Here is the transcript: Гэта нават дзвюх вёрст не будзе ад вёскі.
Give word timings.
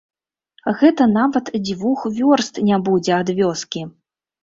Гэта 0.79 1.07
нават 1.19 1.53
дзвюх 1.67 1.99
вёрст 2.17 2.61
не 2.73 2.83
будзе 2.91 3.17
ад 3.23 3.29
вёскі. 3.45 3.89